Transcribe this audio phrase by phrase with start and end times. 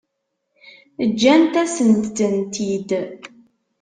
[1.09, 2.89] Ǧǧant-asent-tent-id?